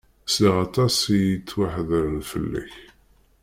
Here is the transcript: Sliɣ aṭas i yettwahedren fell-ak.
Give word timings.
Sliɣ 0.27 0.55
aṭas 0.65 0.97
i 1.17 1.19
yettwahedren 1.21 2.19
fell-ak. 2.31 2.73